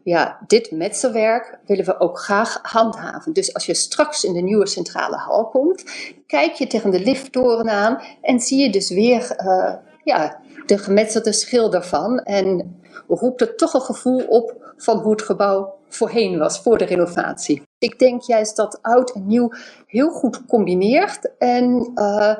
ja, 0.05 0.39
dit 0.47 0.71
metselwerk 0.71 1.59
willen 1.67 1.85
we 1.85 2.01
ook 2.01 2.19
graag 2.19 2.59
handhaven. 2.63 3.33
Dus 3.33 3.55
als 3.55 3.67
je 3.67 3.75
straks 3.75 4.25
in 4.25 4.33
de 4.33 4.41
nieuwe 4.41 4.67
centrale 4.67 5.17
hal 5.17 5.49
komt, 5.49 5.85
kijk 6.27 6.53
je 6.53 6.67
tegen 6.67 6.91
de 6.91 7.01
lifttoren 7.01 7.69
aan 7.69 8.03
en 8.23 8.41
zie 8.41 8.63
je 8.63 8.71
dus 8.71 8.91
weer 8.91 9.37
uh, 9.45 9.75
ja, 10.05 10.41
de 10.67 10.79
gemetselde 10.79 11.33
schil 11.33 11.71
daarvan. 11.71 12.19
En 12.19 12.79
roept 13.09 13.41
er 13.41 13.57
toch 13.57 13.75
een 13.75 13.81
gevoel 13.81 14.25
op 14.29 14.64
van 14.77 14.99
hoe 14.99 15.13
het 15.13 15.23
gebouw 15.23 15.75
voorheen 15.89 16.39
was, 16.39 16.61
voor 16.61 16.79
de 16.79 16.85
renovatie. 16.85 17.63
Ik 17.79 17.99
denk 17.99 18.23
juist 18.23 18.57
dat 18.57 18.79
oud 18.83 19.11
en 19.11 19.27
nieuw 19.27 19.53
heel 19.87 20.11
goed 20.11 20.47
combineert 20.47 21.37
en 21.39 21.91
uh, 21.95 22.35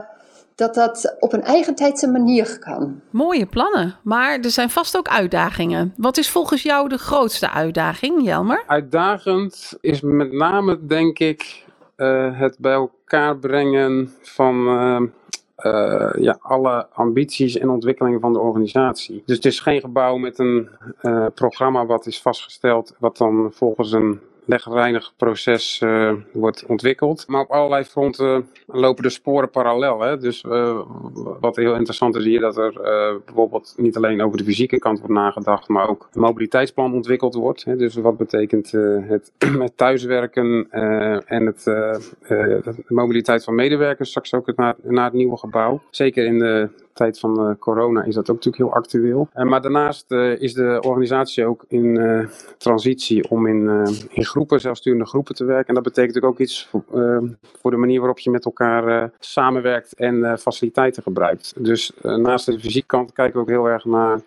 dat 0.55 0.75
dat 0.75 1.17
op 1.21 1.33
een 1.33 1.43
eigentijdse 1.43 2.11
manier 2.11 2.59
kan. 2.59 3.01
Mooie 3.11 3.47
plannen, 3.47 3.95
maar 4.03 4.39
er 4.39 4.51
zijn 4.51 4.71
vast 4.71 4.97
ook 4.97 5.09
uitdagingen. 5.09 5.95
Wat 5.97 6.17
is 6.17 6.31
volgens 6.31 6.63
jou 6.63 6.89
de 6.89 6.99
grootste 6.99 7.51
uitdaging, 7.51 8.25
Jelmer? 8.25 8.65
Uitdagend 8.67 9.77
is 9.81 10.01
met 10.01 10.33
name, 10.33 10.87
denk 10.87 11.19
ik, 11.19 11.65
uh, 11.97 12.39
het 12.39 12.57
bij 12.59 12.73
elkaar 12.73 13.37
brengen 13.37 14.13
van 14.23 14.67
uh, 14.67 15.01
uh, 15.57 16.11
ja, 16.19 16.39
alle 16.41 16.89
ambities 16.93 17.59
en 17.59 17.69
ontwikkelingen 17.69 18.21
van 18.21 18.33
de 18.33 18.39
organisatie. 18.39 19.23
Dus 19.27 19.37
het 19.37 19.45
is 19.45 19.61
geen 19.61 19.81
gebouw 19.81 20.17
met 20.17 20.39
een 20.39 20.69
programma 21.35 21.87
wat 21.87 22.07
is 22.07 22.23
vastgesteld, 22.23 22.95
wat 22.99 23.17
dan 23.17 23.51
volgens 23.53 23.93
een 23.93 24.21
legreinig 24.45 25.13
proces 25.17 25.81
uh, 25.85 26.13
wordt 26.33 26.67
ontwikkeld. 26.67 27.25
Maar 27.29 27.41
op 27.41 27.51
allerlei 27.51 27.85
fronten 27.85 28.49
lopen 28.67 29.03
de 29.03 29.09
sporen 29.09 29.51
parallel. 29.51 30.01
Hè? 30.01 30.19
Dus 30.19 30.43
uh, 30.43 30.81
wat 31.41 31.57
heel 31.57 31.75
interessant 31.75 32.17
is 32.17 32.25
hier 32.25 32.41
dat 32.41 32.57
er 32.57 32.73
uh, 32.73 33.21
bijvoorbeeld 33.25 33.75
niet 33.77 33.97
alleen 33.97 34.23
over 34.23 34.39
de 34.39 34.45
fysieke 34.45 34.79
kant 34.79 34.99
wordt 34.99 35.15
nagedacht, 35.15 35.69
maar 35.69 35.89
ook 35.89 36.09
een 36.13 36.21
mobiliteitsplan 36.21 36.93
ontwikkeld 36.95 37.35
wordt. 37.35 37.65
Hè? 37.65 37.77
Dus 37.77 37.95
wat 37.95 38.17
betekent 38.17 38.73
het, 39.09 39.33
het 39.59 39.77
thuiswerken 39.77 40.71
en 41.27 41.47
het, 41.47 41.65
de 41.65 42.85
mobiliteit 42.89 43.45
van 43.45 43.55
medewerkers 43.55 44.09
straks 44.09 44.35
ook 44.35 44.57
naar, 44.57 44.75
naar 44.83 45.05
het 45.05 45.13
nieuwe 45.13 45.37
gebouw. 45.37 45.83
Zeker 45.91 46.25
in 46.25 46.39
de 46.39 46.69
tijd 46.95 47.19
van 47.19 47.49
uh, 47.49 47.55
corona 47.59 48.03
is 48.03 48.15
dat 48.15 48.31
ook 48.31 48.37
natuurlijk 48.37 48.65
heel 48.65 48.75
actueel. 48.75 49.29
Uh, 49.37 49.45
maar 49.45 49.61
daarnaast 49.63 50.05
uh, 50.09 50.41
is 50.41 50.55
de 50.55 50.81
organisatie 50.83 51.47
ook 51.47 51.65
in 51.69 52.29
transitie 52.59 53.31
om 53.31 53.47
in, 53.47 53.69
in 54.11 54.25
groepen, 54.25 54.61
zelfsturende 54.61 55.07
groepen 55.07 55.35
te 55.35 55.45
werken. 55.45 55.69
En 55.69 55.75
dat 55.75 55.83
betekent 55.83 56.25
ook 56.25 56.39
iets 56.39 56.69
voor, 56.71 56.83
voor 57.61 57.71
de 57.71 57.77
manier 57.77 57.99
waarop 57.99 58.19
je 58.19 58.31
met 58.31 58.45
elkaar 58.45 59.11
samenwerkt 59.19 59.95
en 59.95 60.39
faciliteiten 60.39 61.03
gebruikt. 61.03 61.55
Dus 61.59 61.93
naast 62.03 62.47
de 62.47 62.61
fysieke 62.61 62.87
kant 62.87 63.13
kijken 63.13 63.35
we 63.35 63.41
ook 63.41 63.49
heel 63.49 63.69
erg 63.69 63.85
naar 63.85 64.21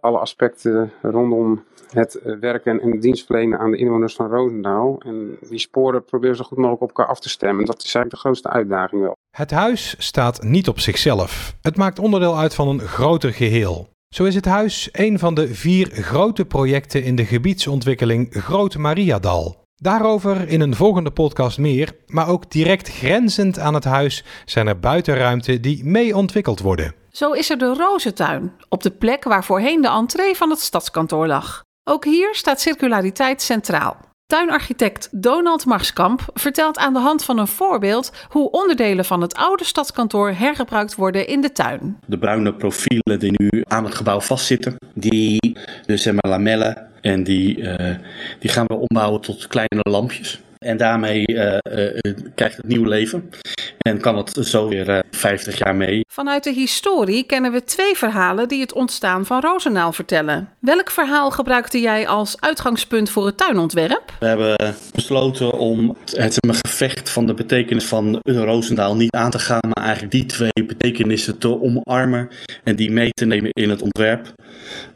alle 0.00 0.18
aspecten 0.18 0.92
rondom 1.02 1.64
het 1.90 2.20
werken 2.40 2.80
en 2.80 3.00
dienstverlenen 3.00 3.58
aan 3.58 3.70
de 3.70 3.76
inwoners 3.76 4.14
van 4.14 4.30
Roosendaal. 4.30 5.00
En 5.04 5.36
die 5.48 5.58
sporen 5.58 6.04
proberen 6.04 6.36
zo 6.36 6.44
goed 6.44 6.58
mogelijk 6.58 6.82
op 6.82 6.88
elkaar 6.88 7.06
af 7.06 7.20
te 7.20 7.28
stemmen. 7.28 7.64
Dat 7.64 7.76
is 7.76 7.94
eigenlijk 7.94 8.10
de 8.14 8.20
grootste 8.20 8.48
uitdaging 8.48 9.02
wel. 9.02 9.16
Het 9.36 9.50
huis 9.50 9.94
staat 9.98 10.42
niet 10.42 10.68
op 10.68 10.80
zichzelf. 10.80 11.56
Het 11.62 11.76
maakt 11.76 11.98
onderdeel 11.98 12.38
uit 12.38 12.54
van 12.54 12.68
een 12.68 12.80
groter 12.80 13.32
geheel. 13.32 13.88
Zo 14.08 14.24
is 14.24 14.34
het 14.34 14.44
huis 14.44 14.88
een 14.92 15.18
van 15.18 15.34
de 15.34 15.54
vier 15.54 15.86
grote 15.90 16.44
projecten 16.44 17.02
in 17.02 17.16
de 17.16 17.24
gebiedsontwikkeling 17.24 18.34
Groot 18.34 18.76
Mariadal. 18.76 19.56
Daarover 19.74 20.48
in 20.48 20.60
een 20.60 20.74
volgende 20.74 21.10
podcast 21.10 21.58
meer, 21.58 21.92
maar 22.06 22.28
ook 22.28 22.50
direct 22.50 22.88
grenzend 22.88 23.58
aan 23.58 23.74
het 23.74 23.84
huis 23.84 24.24
zijn 24.44 24.66
er 24.66 24.78
buitenruimten 24.78 25.62
die 25.62 25.84
mee 25.84 26.16
ontwikkeld 26.16 26.60
worden. 26.60 26.94
Zo 27.18 27.32
is 27.32 27.50
er 27.50 27.58
de 27.58 27.74
Rozentuin, 27.74 28.52
op 28.68 28.82
de 28.82 28.90
plek 28.90 29.24
waar 29.24 29.44
voorheen 29.44 29.82
de 29.82 29.88
entree 29.88 30.34
van 30.34 30.50
het 30.50 30.60
stadskantoor 30.60 31.26
lag. 31.26 31.62
Ook 31.84 32.04
hier 32.04 32.34
staat 32.34 32.60
circulariteit 32.60 33.42
centraal. 33.42 33.96
Tuinarchitect 34.26 35.08
Donald 35.22 35.64
Marskamp 35.64 36.20
vertelt 36.34 36.78
aan 36.78 36.92
de 36.92 36.98
hand 36.98 37.24
van 37.24 37.38
een 37.38 37.46
voorbeeld 37.46 38.12
hoe 38.28 38.50
onderdelen 38.50 39.04
van 39.04 39.20
het 39.20 39.34
oude 39.34 39.64
stadskantoor 39.64 40.30
hergebruikt 40.30 40.94
worden 40.94 41.26
in 41.26 41.40
de 41.40 41.52
tuin. 41.52 41.98
De 42.06 42.18
bruine 42.18 42.54
profielen 42.54 43.18
die 43.18 43.32
nu 43.36 43.62
aan 43.68 43.84
het 43.84 43.94
gebouw 43.94 44.20
vastzitten, 44.20 44.76
die 44.94 45.56
dus 45.86 46.02
zeg 46.02 46.12
maar 46.12 46.30
lamellen 46.30 46.88
en 47.00 47.24
die, 47.24 47.56
uh, 47.56 47.94
die 48.38 48.50
gaan 48.50 48.66
we 48.66 48.74
ombouwen 48.74 49.20
tot 49.20 49.46
kleine 49.46 49.82
lampjes. 49.82 50.40
En 50.58 50.76
daarmee 50.76 51.24
uh, 51.26 51.56
uh, 51.70 52.14
krijgt 52.34 52.56
het 52.56 52.66
nieuw 52.66 52.84
leven. 52.84 53.30
En 53.78 54.00
kan 54.00 54.16
het 54.16 54.38
zo 54.40 54.68
weer 54.68 54.88
uh, 54.88 54.98
50 55.10 55.58
jaar 55.58 55.76
mee. 55.76 56.04
Vanuit 56.12 56.44
de 56.44 56.52
historie 56.52 57.24
kennen 57.24 57.52
we 57.52 57.64
twee 57.64 57.96
verhalen 57.96 58.48
die 58.48 58.60
het 58.60 58.72
ontstaan 58.72 59.26
van 59.26 59.40
Rozenaal 59.40 59.92
vertellen. 59.92 60.48
Welk 60.58 60.90
verhaal 60.90 61.30
gebruikte 61.30 61.80
jij 61.80 62.08
als 62.08 62.40
uitgangspunt 62.40 63.10
voor 63.10 63.26
het 63.26 63.36
tuinontwerp? 63.36 64.12
We 64.20 64.26
hebben 64.26 64.74
besloten 64.94 65.52
om 65.52 65.96
het 66.12 66.38
gevecht 66.40 67.10
van 67.10 67.26
de 67.26 67.34
betekenis 67.34 67.84
van 67.84 68.18
Roosendaal 68.22 68.96
niet 68.96 69.12
aan 69.12 69.30
te 69.30 69.38
gaan, 69.38 69.60
maar 69.74 69.84
eigenlijk 69.84 70.12
die 70.12 70.26
twee 70.26 70.64
betekenissen 70.66 71.38
te 71.38 71.62
omarmen 71.62 72.28
en 72.64 72.76
die 72.76 72.90
mee 72.90 73.10
te 73.10 73.24
nemen 73.24 73.50
in 73.52 73.70
het 73.70 73.82
ontwerp. 73.82 74.32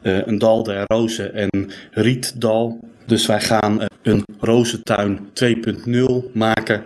een 0.01 0.37
dal 0.37 0.63
der 0.63 0.83
rozen 0.87 1.33
en 1.33 1.71
rietdal. 1.91 2.79
Dus 3.05 3.25
wij 3.25 3.41
gaan 3.41 3.85
een 4.01 4.25
rozentuin 4.39 5.19
2.0 5.33 6.31
maken. 6.33 6.83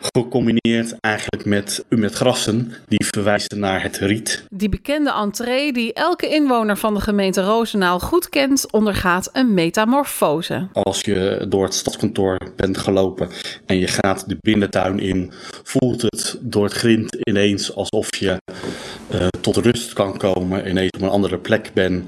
Gecombineerd 0.00 0.94
eigenlijk 1.00 1.44
met, 1.44 1.84
met 1.88 2.14
grassen 2.14 2.72
die 2.86 3.06
verwijzen 3.06 3.58
naar 3.58 3.82
het 3.82 3.96
riet. 3.96 4.44
Die 4.50 4.68
bekende 4.68 5.12
entree 5.12 5.72
die 5.72 5.92
elke 5.92 6.28
inwoner 6.28 6.76
van 6.76 6.94
de 6.94 7.00
gemeente 7.00 7.42
Roosendaal 7.42 8.00
goed 8.00 8.28
kent, 8.28 8.72
ondergaat 8.72 9.30
een 9.32 9.54
metamorfose. 9.54 10.68
Als 10.72 11.00
je 11.00 11.46
door 11.48 11.64
het 11.64 11.74
stadskantoor 11.74 12.38
bent 12.56 12.78
gelopen 12.78 13.28
en 13.66 13.78
je 13.78 13.86
gaat 13.86 14.28
de 14.28 14.36
binnentuin 14.40 14.98
in, 14.98 15.32
voelt 15.62 16.02
het 16.02 16.38
door 16.40 16.64
het 16.64 16.72
grind 16.72 17.16
ineens 17.22 17.74
alsof 17.74 18.16
je 18.16 18.40
uh, 19.14 19.26
tot 19.40 19.56
rust 19.56 19.92
kan 19.92 20.16
komen, 20.16 20.68
ineens 20.68 20.90
op 20.90 21.02
een 21.02 21.08
andere 21.08 21.38
plek 21.38 21.70
bent. 21.74 22.04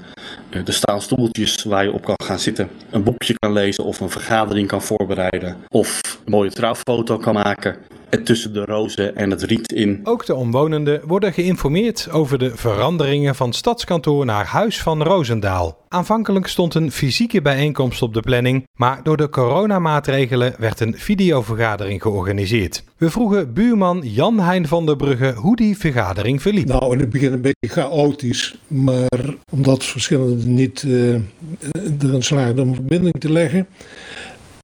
Er 0.50 0.72
staan 0.72 1.00
stoeltjes 1.00 1.64
waar 1.64 1.84
je 1.84 1.92
op 1.92 2.04
kan 2.04 2.16
gaan 2.24 2.38
zitten, 2.38 2.70
een 2.90 3.02
boekje 3.02 3.38
kan 3.38 3.52
lezen 3.52 3.84
of 3.84 4.00
een 4.00 4.10
vergadering 4.10 4.68
kan 4.68 4.82
voorbereiden 4.82 5.56
of 5.68 6.00
een 6.24 6.30
mooie 6.30 6.50
trouwfoto 6.50 7.16
kan 7.16 7.34
maken 7.34 7.76
tussen 8.24 8.52
de 8.52 8.64
rozen 8.64 9.16
en 9.16 9.30
het 9.30 9.42
riet 9.42 9.72
in. 9.72 10.00
Ook 10.04 10.26
de 10.26 10.34
omwonenden 10.34 11.00
worden 11.06 11.32
geïnformeerd 11.32 12.08
over 12.10 12.38
de 12.38 12.56
veranderingen 12.56 13.34
van 13.34 13.52
stadskantoor 13.52 14.24
naar 14.24 14.46
Huis 14.46 14.82
van 14.82 15.02
Rozendaal. 15.02 15.78
Aanvankelijk 15.88 16.46
stond 16.46 16.74
een 16.74 16.92
fysieke 16.92 17.42
bijeenkomst 17.42 18.02
op 18.02 18.14
de 18.14 18.20
planning, 18.20 18.66
maar 18.74 19.00
door 19.02 19.16
de 19.16 19.28
coronamaatregelen 19.28 20.54
werd 20.58 20.80
een 20.80 20.94
videovergadering 20.96 22.02
georganiseerd. 22.02 22.84
We 22.96 23.10
vroegen 23.10 23.52
buurman 23.52 24.00
Jan 24.04 24.40
Hein 24.40 24.66
van 24.66 24.86
der 24.86 24.96
Brugge 24.96 25.32
hoe 25.32 25.56
die 25.56 25.78
vergadering 25.78 26.42
verliep. 26.42 26.66
Nou, 26.66 26.92
in 26.92 27.00
het 27.00 27.10
begin 27.10 27.32
een 27.32 27.40
beetje 27.40 27.68
chaotisch, 27.68 28.58
maar 28.66 29.34
omdat 29.52 29.84
verschillende 29.84 30.46
niet 30.46 30.82
uh, 30.82 31.14
erin 32.00 32.22
slaagden 32.22 32.64
om 32.64 32.74
verbinding 32.74 33.14
te 33.18 33.32
leggen, 33.32 33.66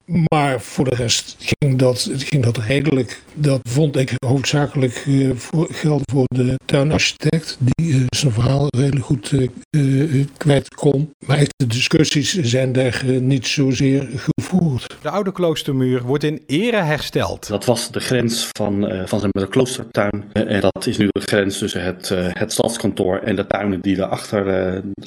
Maar 0.07 0.61
voor 0.61 0.85
de 0.85 0.95
rest 0.95 1.37
ging 1.39 1.79
dat, 1.79 2.11
ging 2.17 2.43
dat 2.43 2.57
redelijk. 2.57 3.23
Dat 3.35 3.61
vond 3.69 3.97
ik 3.97 4.13
hoofdzakelijk 4.27 5.05
uh, 5.07 5.31
voor, 5.35 5.69
gelden 5.71 6.07
voor 6.13 6.25
de 6.27 6.55
tuinarchitect, 6.65 7.57
die 7.61 7.89
uh, 7.89 8.05
zijn 8.09 8.33
verhaal 8.33 8.67
redelijk 8.77 9.05
goed 9.05 9.33
uh, 9.71 10.25
kwijt 10.37 10.75
kon. 10.75 11.13
Maar 11.27 11.47
de 11.57 11.67
discussies 11.67 12.41
zijn 12.41 12.73
daar 12.73 13.05
niet 13.21 13.47
zozeer 13.47 14.09
gevoerd. 14.17 14.97
De 15.03 15.11
oude 15.11 15.33
kloostermuur 15.33 16.03
wordt 16.03 16.25
in 16.25 16.43
ere 16.47 16.83
hersteld. 16.83 17.49
Dat 17.49 17.65
was 17.65 17.91
de 17.91 18.01
grens 18.01 18.49
van, 18.53 18.89
van 19.05 19.29
de 19.31 19.49
kloostertuin. 19.49 20.25
en 20.33 20.61
dat 20.61 20.87
is 20.87 20.99
nu 20.99 21.09
de 21.11 21.21
grens 21.21 21.59
tussen 21.59 21.83
het, 21.83 22.09
het 22.15 22.53
stadskantoor 22.53 23.19
en 23.19 23.37
de 23.37 23.47
tuinen 23.47 23.81
die 23.81 23.97
daarachter 23.97 24.47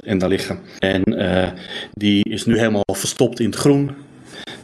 en 0.04 0.18
daar 0.18 0.30
liggen. 0.30 0.60
En 0.80 1.04
die 1.92 2.24
is 2.24 2.46
nu 2.46 2.58
helemaal 2.58 2.96
verstopt 2.96 3.40
in 3.40 3.46
het 3.46 3.56
groen. 3.56 3.92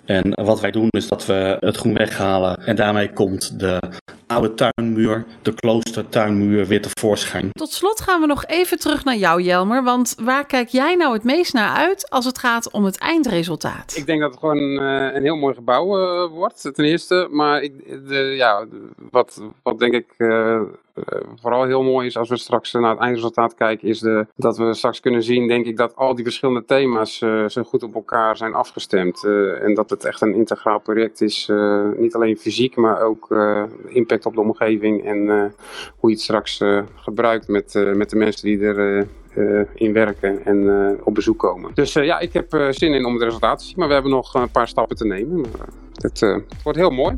En 0.05 0.31
wat 0.43 0.61
wij 0.61 0.71
doen 0.71 0.87
is 0.89 1.07
dat 1.07 1.25
we 1.25 1.57
het 1.59 1.77
groen 1.77 1.93
weghalen 1.93 2.57
en 2.65 2.75
daarmee 2.75 3.13
komt 3.13 3.59
de 3.59 3.79
oude 4.27 4.53
tuinmuur, 4.53 5.25
de 5.41 5.53
kloostertuinmuur, 5.53 6.65
weer 6.65 6.81
tevoorschijn. 6.81 7.49
Tot 7.51 7.71
slot 7.71 8.01
gaan 8.01 8.21
we 8.21 8.27
nog 8.27 8.45
even 8.45 8.79
terug 8.79 9.03
naar 9.03 9.15
jou, 9.15 9.41
Jelmer. 9.41 9.83
Want 9.83 10.15
waar 10.21 10.45
kijk 10.45 10.67
jij 10.67 10.95
nou 10.95 11.13
het 11.13 11.23
meest 11.23 11.53
naar 11.53 11.75
uit 11.75 12.09
als 12.09 12.25
het 12.25 12.37
gaat 12.37 12.71
om 12.71 12.83
het 12.85 12.97
eindresultaat? 12.97 13.95
Ik 13.95 14.05
denk 14.05 14.21
dat 14.21 14.31
het 14.31 14.39
gewoon 14.39 14.57
uh, 14.57 15.13
een 15.13 15.23
heel 15.23 15.35
mooi 15.35 15.53
gebouw 15.53 15.99
uh, 15.99 16.31
wordt, 16.31 16.61
ten 16.73 16.85
eerste. 16.85 17.27
Maar 17.31 17.61
ik, 17.61 17.73
de, 18.07 18.15
ja, 18.15 18.65
wat, 19.11 19.41
wat 19.63 19.79
denk 19.79 19.93
ik 19.93 20.13
uh, 20.17 20.61
vooral 21.41 21.65
heel 21.65 21.83
mooi 21.83 22.07
is 22.07 22.17
als 22.17 22.29
we 22.29 22.37
straks 22.37 22.71
naar 22.71 22.89
het 22.89 22.99
eindresultaat 22.99 23.53
kijken, 23.53 23.87
is 23.87 23.99
de, 23.99 24.27
dat 24.35 24.57
we 24.57 24.73
straks 24.73 24.99
kunnen 24.99 25.23
zien, 25.23 25.47
denk 25.47 25.65
ik, 25.65 25.77
dat 25.77 25.95
al 25.95 26.15
die 26.15 26.23
verschillende 26.23 26.65
thema's 26.65 27.17
zo 27.47 27.63
goed 27.63 27.83
op 27.83 27.95
elkaar 27.95 28.37
zijn 28.37 28.53
afgestemd. 28.53 29.23
en 29.61 29.73
dat 29.73 29.89
het 29.89 30.05
echt 30.05 30.21
een 30.21 30.33
integraal 30.33 30.79
project 30.79 31.21
is, 31.21 31.51
niet 31.97 32.15
alleen 32.15 32.37
fysiek, 32.37 32.75
maar 32.75 33.01
ook 33.01 33.27
impact 33.87 34.24
op 34.25 34.35
de 34.35 34.41
omgeving 34.41 35.05
en 35.05 35.29
eh, 35.29 35.45
hoe 35.97 36.09
je 36.09 36.15
het 36.15 36.21
straks 36.21 36.61
eh, 36.61 36.81
gebruikt 36.95 37.47
met, 37.47 37.75
eh, 37.75 37.93
met 37.93 38.09
de 38.09 38.15
mensen 38.15 38.45
die 38.47 38.59
er 38.59 39.07
in 39.73 39.93
werken 39.93 40.45
en 40.45 40.97
op 41.03 41.13
bezoek 41.13 41.39
komen. 41.39 41.71
Dus 41.73 41.93
ja, 41.93 42.19
ik 42.19 42.33
heb 42.33 42.67
zin 42.69 42.93
in 42.93 43.05
om 43.05 43.13
het 43.13 43.23
resultaat 43.23 43.59
te 43.59 43.65
zien, 43.65 43.75
maar 43.77 43.87
we 43.87 43.93
hebben 43.93 44.11
nog 44.11 44.33
een 44.33 44.51
paar 44.51 44.67
stappen 44.67 44.95
te 44.95 45.05
nemen. 45.05 45.45
Het 46.01 46.43
wordt 46.63 46.77
heel 46.77 46.89
mooi. 46.89 47.17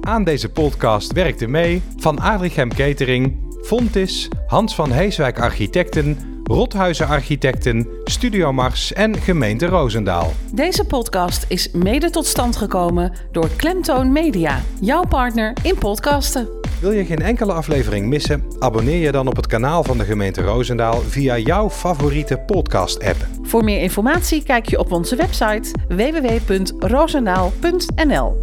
Aan 0.00 0.24
deze 0.24 0.52
podcast 0.52 1.12
werkte 1.12 1.48
mee 1.48 1.82
van 1.96 2.18
Adrichem 2.18 2.68
Catering, 2.68 3.36
Fontis, 3.62 4.28
Hans 4.46 4.74
van 4.74 4.90
Heeswijk 4.90 5.40
Architecten, 5.40 6.35
Rothuizen 6.46 7.06
Architecten, 7.06 7.88
Studio 8.04 8.52
Mars 8.52 8.92
en 8.92 9.16
Gemeente 9.16 9.66
Roosendaal. 9.66 10.32
Deze 10.52 10.84
podcast 10.84 11.44
is 11.48 11.70
mede 11.72 12.10
tot 12.10 12.26
stand 12.26 12.56
gekomen 12.56 13.12
door 13.32 13.48
Klemtoon 13.56 14.12
Media, 14.12 14.62
jouw 14.80 15.04
partner 15.04 15.52
in 15.62 15.78
podcasten. 15.78 16.48
Wil 16.80 16.90
je 16.90 17.04
geen 17.04 17.22
enkele 17.22 17.52
aflevering 17.52 18.06
missen? 18.06 18.44
Abonneer 18.58 18.98
je 18.98 19.12
dan 19.12 19.26
op 19.26 19.36
het 19.36 19.46
kanaal 19.46 19.84
van 19.84 19.98
de 19.98 20.04
gemeente 20.04 20.42
Roosendaal 20.42 21.00
via 21.00 21.38
jouw 21.38 21.70
favoriete 21.70 22.38
podcast-app. 22.38 23.26
Voor 23.42 23.64
meer 23.64 23.80
informatie 23.80 24.42
kijk 24.42 24.68
je 24.68 24.78
op 24.78 24.92
onze 24.92 25.16
website 25.16 25.70
www.roosendaal.nl. 25.88 28.38